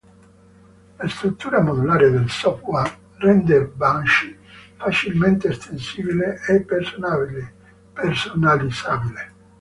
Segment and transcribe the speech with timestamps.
[0.97, 4.39] La struttura modulare del software, rende Banshee
[4.75, 6.65] facilmente estensibile e
[7.93, 9.31] personalizzabile.